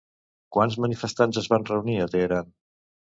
Quants 0.55 0.77
manifestants 0.85 1.41
es 1.43 1.49
van 1.53 1.67
reunir 1.71 1.99
a 1.99 2.09
Teheran? 2.15 2.51